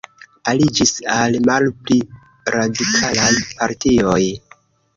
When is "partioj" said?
3.61-4.21